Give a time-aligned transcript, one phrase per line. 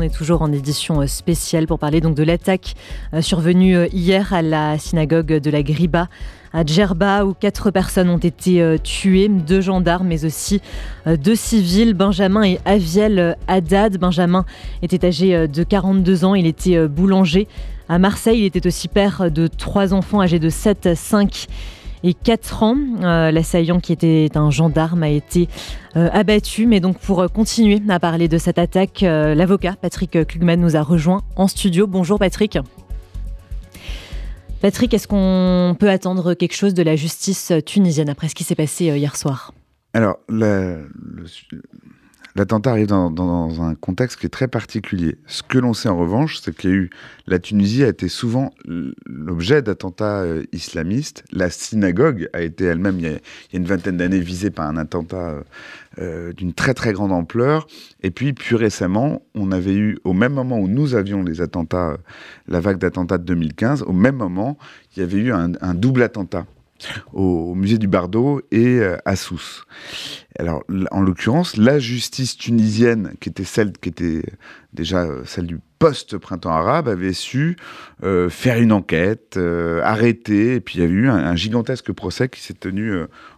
[0.00, 2.74] On est toujours en édition spéciale pour parler donc de l'attaque
[3.20, 6.08] survenue hier à la synagogue de la Griba
[6.54, 10.62] à Djerba où quatre personnes ont été tuées, deux gendarmes mais aussi
[11.04, 13.98] deux civils, Benjamin et Aviel Haddad.
[13.98, 14.46] Benjamin
[14.80, 17.46] était âgé de 42 ans, il était boulanger.
[17.90, 22.62] À Marseille, il était aussi père de trois enfants âgés de 7, 5 et 4
[22.62, 22.76] ans.
[23.02, 25.48] Euh, l'assaillant qui était un gendarme a été
[25.96, 26.66] euh, abattu.
[26.66, 30.82] Mais donc pour continuer à parler de cette attaque, euh, l'avocat Patrick Klugman nous a
[30.82, 31.86] rejoint en studio.
[31.86, 32.58] Bonjour Patrick.
[34.60, 38.54] Patrick, est-ce qu'on peut attendre quelque chose de la justice tunisienne après ce qui s'est
[38.54, 39.54] passé hier soir?
[39.94, 40.86] Alors, le,
[42.36, 45.16] L'attentat arrive dans, un contexte qui est très particulier.
[45.26, 46.90] Ce que l'on sait en revanche, c'est qu'il y a eu.
[47.26, 48.52] La Tunisie a été souvent
[49.06, 51.24] l'objet d'attentats euh, islamistes.
[51.32, 53.18] La synagogue a été elle-même, il, y a
[53.52, 55.42] une vingtaine d'années, visée par un attentat euh,
[55.98, 57.66] euh, d'une très très grande ampleur.
[58.02, 61.96] Et puis, plus récemment, on avait eu, au même moment où nous avions les attentats,
[62.48, 64.56] la vague d'attentats de 2015, au même moment,
[64.96, 66.46] il y avait eu un, un double attentat
[67.12, 69.64] au, musée du Bardo et euh, à Sousse.
[70.38, 74.22] Alors, en l'occurrence, la justice tunisienne, qui était celle qui était
[74.72, 77.56] déjà euh, celle du post-printemps arabe, avait su
[78.02, 79.38] euh, faire une enquête,
[79.82, 82.92] arrêter, et puis il y a eu un, gigantesque procès qui s'est tenu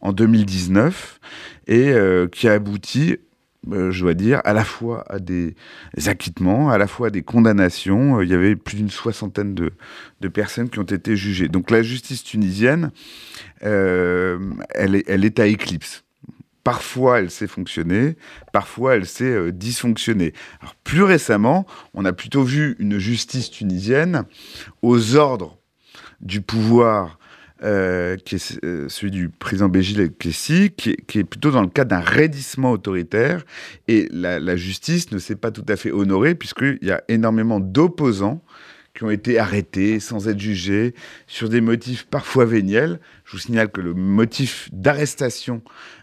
[0.00, 1.20] en 2019
[1.66, 1.92] et
[2.30, 3.18] qui a abouti
[3.72, 5.54] euh, je dois dire, à la fois à des
[6.06, 8.18] acquittements, à la fois à des condamnations.
[8.18, 11.48] Euh, il y avait plus d'une soixantaine de, personnes qui ont été jugées.
[11.48, 12.92] Donc la justice tunisienne,
[13.64, 14.38] euh,
[14.70, 16.04] elle, est, à éclipse.
[16.62, 18.16] Parfois, elle sait fonctionner,
[18.52, 20.34] parfois, elle sait dysfonctionner.
[20.60, 24.24] Alors, plus récemment, on a plutôt vu une justice tunisienne
[24.82, 25.58] aux ordres
[26.20, 27.18] du pouvoir
[27.64, 31.68] euh, qui est euh, celui du président Béjil Kessi, qui, qui, est plutôt dans le
[31.68, 33.44] cadre d'un raidissement autoritaire.
[33.88, 38.42] Et la, justice ne s'est pas tout à fait honorée, puisqu'il y a énormément d'opposants
[38.94, 40.94] qui ont été arrêtés sans être jugés
[41.26, 43.00] sur des motifs parfois véniels.
[43.24, 45.62] Je vous signale que le motif d'arrestation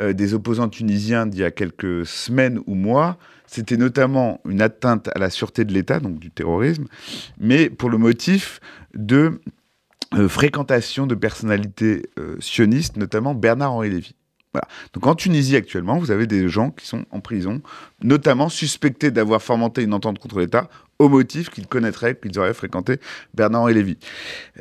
[0.00, 5.08] euh, des opposants tunisiens d'il y a quelques semaines ou mois, c'était notamment une atteinte
[5.14, 6.86] à la sûreté de l'État, donc du terrorisme,
[7.38, 8.60] mais pour le motif
[8.94, 9.40] de
[10.14, 14.14] euh, fréquentation de personnalités euh, sionistes, notamment Bernard-Henri Lévy.
[14.52, 14.68] Voilà.
[14.92, 17.60] Donc en Tunisie actuellement, vous avez des gens qui sont en prison,
[18.02, 20.68] notamment suspectés d'avoir fomenté une entente contre l'État
[20.98, 23.00] au motif qu'ils connaîtraient, qu'ils auraient fréquenté
[23.34, 23.98] Bernard-Henri Lévy.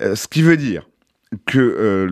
[0.01, 0.89] Euh, ce qui veut dire
[1.45, 2.07] que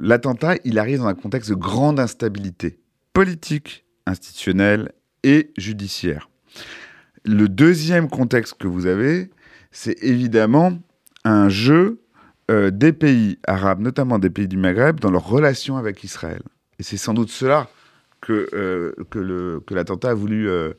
[0.00, 2.78] l'attentat, il arrive dans un contexte de grande instabilité
[3.12, 6.28] politique, institutionnelle et judiciaire.
[7.24, 9.30] Le deuxième contexte que vous avez,
[9.70, 10.78] c'est évidemment
[11.24, 12.00] un jeu
[12.50, 16.42] euh, des pays arabes, notamment des pays du Maghreb, dans leur relation avec Israël.
[16.78, 17.68] Et c'est sans doute cela
[18.20, 20.72] que, euh, que l'attentat a, voulu, euh,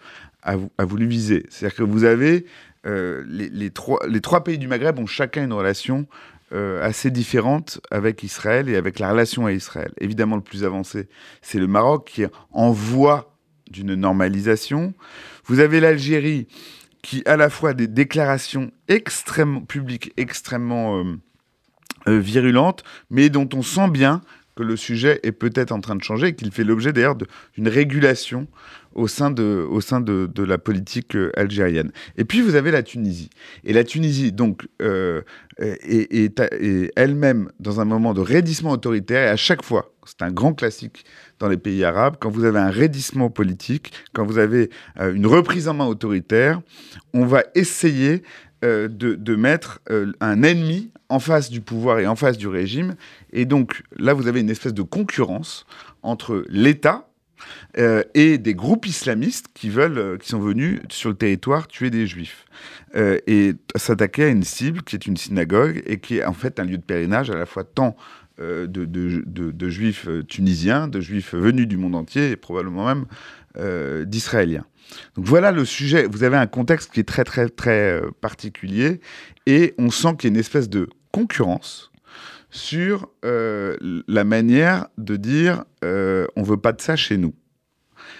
[0.43, 1.45] a, voulu viser.
[1.49, 2.45] C'est-à-dire que vous avez
[2.85, 6.07] les, les, trois, les trois pays du Maghreb ont chacun une relation
[6.51, 9.91] assez différente avec Israël et avec la relation à Israël.
[9.99, 11.07] Évidemment, le plus avancé,
[11.43, 13.35] c'est le Maroc qui est en voie
[13.69, 14.95] d'une normalisation.
[15.45, 16.47] Vous avez l'Algérie
[17.01, 21.17] qui, à la fois des déclarations extrêmement publiques, extrêmement euh,
[22.07, 24.21] virulente, mais dont on sent bien
[24.59, 27.69] que le sujet est peut-être en train de changer et qu'il fait l'objet d'ailleurs d'une
[27.69, 28.45] régulation
[28.93, 31.91] au sein, de, au sein de, la politique euh, algérienne.
[32.17, 33.29] Et puis vous avez la Tunisie.
[33.63, 35.21] Et la Tunisie, donc, euh,
[35.59, 36.41] est,
[36.97, 41.05] elle-même dans un moment de raidissement autoritaire, et à chaque fois, c'est un grand classique
[41.39, 45.67] dans les pays arabes, quand vous avez un raidissement politique, quand vous avez une reprise
[45.67, 46.61] en main autoritaire,
[47.13, 48.23] on va essayer
[48.65, 52.95] euh, de, mettre euh, un ennemi en face du pouvoir et en face du régime.
[53.31, 55.65] Et donc là, vous avez une espèce de concurrence
[56.03, 57.07] entre l'État
[57.77, 62.05] euh, et des groupes islamistes qui veulent, qui sont venus sur le territoire tuer des
[62.05, 62.45] juifs
[62.95, 66.65] et s'attaquer à une cible qui est une synagogue et qui est en fait un
[66.65, 67.95] lieu de pèlerinage à la fois tant
[68.39, 73.05] de, de, juifs tunisiens, de juifs venus du monde entier et probablement même
[74.05, 74.65] d'israéliens.
[75.15, 76.07] Donc voilà le sujet.
[76.07, 79.01] Vous avez un contexte qui est très très très euh, particulier
[79.45, 81.91] et on sent qu'il y a une espèce de concurrence
[82.51, 83.77] sur euh,
[84.07, 87.33] la manière de dire euh, on veut pas de ça chez nous.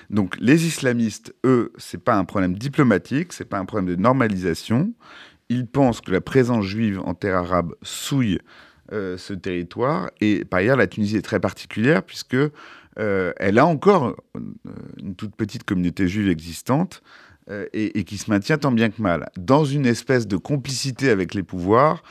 [0.09, 4.93] Donc les islamistes, eux, c'est pas un problème diplomatique, c'est pas un problème de normalisation.
[5.49, 8.39] Ils pensent que la présence juive en terre arabe souille
[8.91, 10.09] ce territoire.
[10.19, 12.37] Et par ailleurs, la Tunisie est très particulière puisque
[12.99, 14.39] euh, elle a encore euh,
[14.97, 17.01] une toute petite communauté juive existante
[17.49, 21.33] euh, et, qui se maintient tant bien que mal, dans une espèce de complicité avec
[21.33, 22.03] les pouvoirs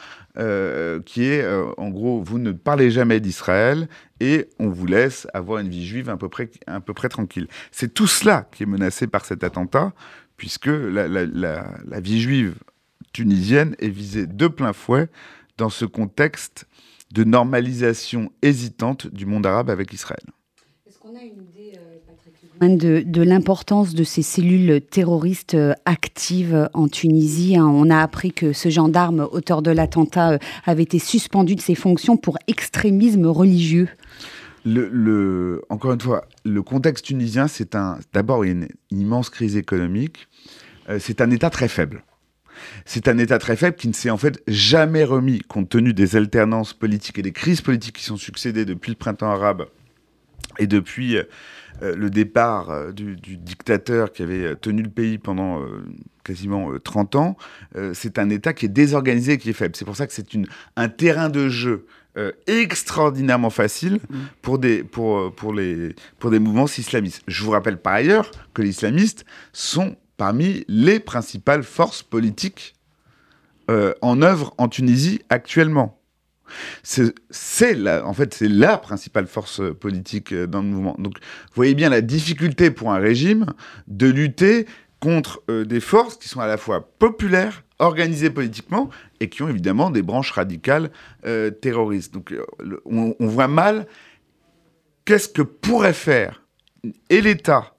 [1.05, 1.45] qui est,
[1.79, 3.89] en gros, vous ne parlez jamais d'Israël
[4.21, 7.49] et on vous laisse avoir une vie juive à peu près, à peu près tranquille.
[7.73, 9.93] C'est tout cela qui est menacé par cet attentat
[10.37, 12.55] puisque la, vie juive
[13.13, 15.09] tunisienne est visée de plein fouet
[15.59, 16.67] dans ce contexte
[17.13, 20.25] de normalisation hésitante du monde arabe avec Israël.
[20.87, 21.73] Est-ce qu'on a une idée,
[22.63, 27.57] euh, de, l'importance de ces cellules terroristes euh, actives en Tunisie.
[27.57, 27.67] Hein?
[27.67, 31.75] On a appris que ce gendarme, auteur de l'attentat, euh, avait été suspendu de ses
[31.75, 33.89] fonctions pour extrémisme religieux.
[35.71, 40.29] Encore une fois, le contexte tunisien, c'est un, d'abord une, immense crise économique.
[40.99, 42.03] c'est un État très faible.
[42.85, 46.17] C'est un État très faible qui ne s'est en fait jamais remis, compte tenu des
[46.17, 49.69] alternances politiques et des crises politiques qui sont succédées depuis le printemps arabe
[50.59, 51.25] et depuis euh,
[51.81, 55.85] le départ euh, du, dictateur qui avait tenu le pays pendant euh,
[56.25, 57.37] quasiment 30 ans.
[57.95, 59.75] c'est un État qui est désorganisé et qui est faible.
[59.77, 60.27] C'est pour ça que c'est
[60.77, 61.87] un terrain de jeu
[62.47, 64.17] extraordinairement facile mmh.
[64.43, 67.23] pour des, pour, pour, les, pour des mouvements islamistes.
[67.29, 69.25] Je vous rappelle par ailleurs que les islamistes
[69.55, 72.75] sont parmi les principales forces politiques
[73.71, 75.98] euh, en œuvre en Tunisie actuellement.
[76.83, 77.15] C'est
[78.05, 80.97] en fait, c'est la principale force politique euh, dans le mouvement.
[80.99, 83.47] Donc, vous voyez bien la difficulté pour un régime
[83.87, 84.67] de lutter
[85.01, 88.91] contre euh, des forces qui sont à la fois populaires, organisées politiquement,
[89.21, 90.91] et qui ont évidemment des branches radicales
[91.61, 92.13] terroristes.
[92.13, 92.35] Donc,
[92.85, 93.87] on, on voit mal
[95.05, 96.43] qu'est-ce que pourrait faire
[97.09, 97.75] et l'État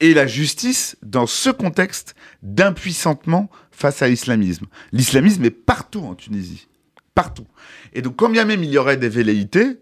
[0.00, 4.66] et la justice dans ce contexte d'impuissantement face à l'islamisme.
[4.92, 6.68] L'islamisme est partout en Tunisie.
[7.14, 7.46] Partout.
[7.92, 9.78] Et donc, quand bien même il y aurait des velléités,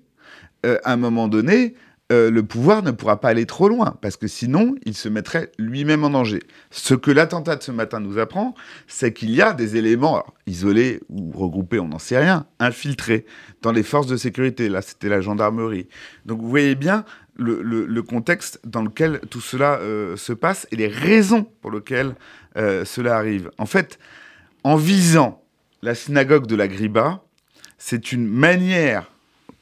[0.65, 1.75] euh, à un moment donné,
[2.13, 5.51] euh, le pouvoir ne pourra pas aller trop loin, parce que sinon, il se mettrait
[5.59, 6.41] lui-même en danger.
[6.71, 8.55] Ce que l'attentat de ce matin nous apprend,
[8.87, 13.27] c'est qu'il y a des éléments isolés ou regroupés, on n'en sait rien, infiltrés
[13.63, 14.69] dans les forces de sécurité.
[14.69, 15.89] Là, c'était la gendarmerie.
[16.25, 17.05] Donc, vous voyez bien
[17.37, 22.15] le, contexte dans lequel tout cela euh, se passe et les raisons pour lesquelles
[22.87, 23.51] cela arrive.
[23.59, 23.99] En fait,
[24.65, 25.45] en visant
[25.83, 27.26] la synagogue de la Griba,
[27.79, 29.11] c'est une manière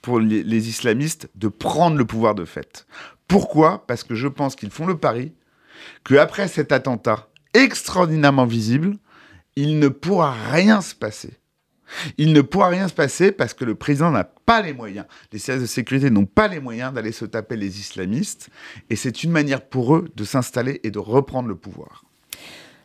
[0.02, 2.86] pour les, islamistes de prendre le pouvoir de fait.
[3.26, 3.86] Pourquoi?
[3.86, 5.32] Parce que je pense qu'ils font le pari
[6.04, 8.96] qu'après cet attentat extraordinairement visible,
[9.56, 11.38] il ne pourra rien se passer.
[12.18, 15.38] Il ne pourra rien se passer parce que le président n'a pas les moyens, les
[15.38, 18.48] services de sécurité n'ont pas les moyens d'aller se taper les islamistes,
[18.90, 22.04] et c'est une manière pour eux de s'installer et de reprendre le pouvoir.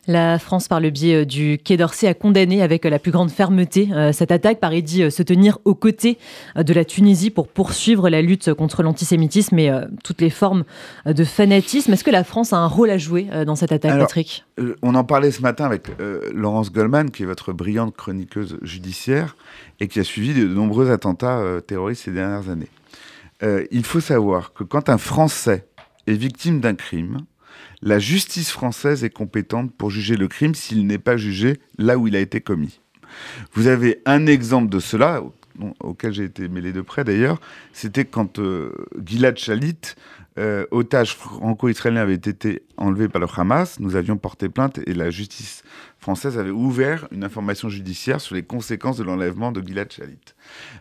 [0.06, 3.12] La France, par le biais euh, du Quai d'Orsay, a condamné avec euh, la plus
[3.12, 6.18] grande fermeté euh, cette attaque, paraît dit se tenir aux côtés
[6.56, 9.70] de la Tunisie pour poursuivre la lutte contre l'antisémitisme et
[10.02, 10.64] toutes les formes
[11.06, 11.92] de fanatisme.
[11.92, 14.44] Est-ce que la France a un rôle à jouer dans cette attaque, Patrick?
[14.82, 15.88] On en parlait ce matin avec
[16.32, 19.36] Laurence Goldman, qui est votre brillante chroniqueuse judiciaire
[19.80, 22.70] et qui a suivi de nombreux attentats terroristes ces dernières années.
[23.70, 25.66] il faut savoir que quand un Français
[26.06, 27.18] est victime d'un crime,
[27.82, 32.06] la justice française est compétente pour juger le crime s'il n'est pas jugé là où
[32.06, 32.80] il a été commis.
[33.54, 35.22] Vous avez un exemple de cela,
[35.80, 37.40] auquel j'ai été mêlé de près d'ailleurs,
[37.72, 38.72] c'était quand euh,
[39.04, 39.94] Gilad Shalit,
[40.38, 43.80] euh, otage franco-israélien, avait été enlevé par le Hamas.
[43.80, 45.64] Nous avions porté plainte et la justice
[45.98, 50.18] française avait ouvert une information judiciaire sur les conséquences de l'enlèvement de Gilad Shalit.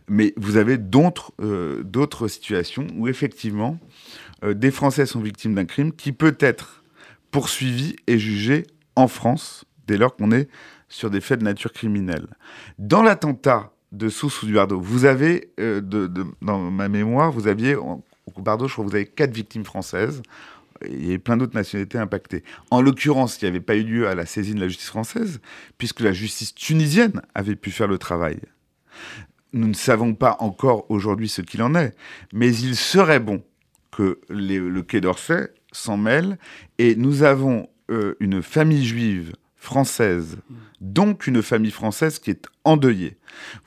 [0.08, 3.80] Mais vous avez d'autres euh, situations où effectivement
[4.44, 6.84] des Français sont victimes d'un crime qui peut être
[7.32, 8.66] poursuivi et jugé
[8.96, 10.50] en France, dès lors qu'on est
[10.88, 12.28] sur des faits de nature criminelle.
[12.78, 17.76] Dans l'attentat de Sousse ou du Bardo, vous avez, euh, dans ma mémoire, vous aviez,
[17.76, 18.04] au
[18.38, 20.22] Bardo, je crois que vous avez quatre victimes françaises.
[20.88, 22.44] Il y avait plein d'autres nationalités impactées.
[22.72, 25.42] En l'occurrence, il n'y avait pas eu lieu à la saisine de la justice française,
[25.78, 28.40] puisque la justice tunisienne avait pu faire le travail.
[29.52, 31.96] Nous ne savons pas encore aujourd'hui ce qu'il en est,
[32.34, 33.44] mais il serait bon
[34.00, 36.38] que le Quai d'Orsay s'en mêle.
[36.78, 40.38] Et nous avons euh, une famille juive française,
[40.80, 43.18] donc une famille française qui est endeuillée.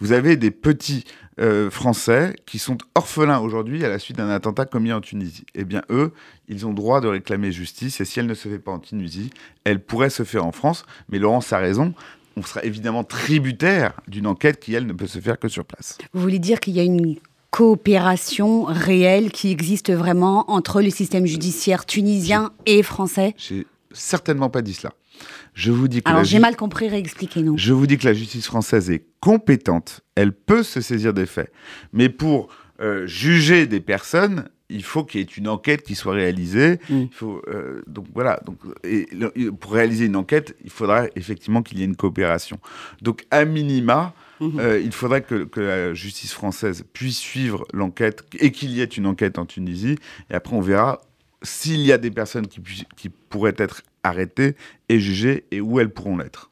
[0.01, 1.05] Vous avez des petits
[1.39, 5.45] euh, Français qui sont orphelins aujourd'hui à la suite d'un attentat commis en Tunisie.
[5.55, 6.15] Eh bien, eux,
[6.49, 9.29] ils ont droit de réclamer justice, et si elle ne se fait pas en Tunisie,
[9.65, 10.87] elle pourrait se faire en France.
[11.11, 11.93] Mais Laurence a raison,
[12.37, 15.99] on sera évidemment tributaire d'une enquête qui, elle, ne peut se faire que sur place.
[16.15, 17.17] Vous voulez dire qu'il y a une
[17.53, 24.63] coopération réelle qui existe vraiment entre le système judiciaire tunisien et français J'ai certainement pas
[24.63, 24.95] dit cela.
[25.53, 27.59] Je vous dis que Alors j'ai mal compris, réexpliquez-nous.
[27.59, 31.53] Je vous dis que la justice française est compétente, elle peut se saisir des faits.
[31.93, 32.49] Mais pour
[32.81, 36.81] euh, juger des personnes, il faut qu'il y ait une enquête qui soit réalisée.
[36.89, 37.01] Mm.
[37.03, 38.41] Il faut, euh, donc voilà.
[38.47, 39.07] Donc, et,
[39.61, 42.59] pour réaliser une enquête, il faudra effectivement qu'il y ait une coopération.
[43.03, 44.59] Donc à minima, Mhm.
[44.59, 49.07] Euh, il faudrait que, la justice française puisse suivre l'enquête et qu'il y ait une
[49.07, 49.97] enquête en Tunisie.
[50.31, 51.01] Et après, on verra
[51.43, 54.57] s'il y a des personnes qui, pourraient être arrêtées
[54.89, 56.51] et jugées et où elles pourront l'être.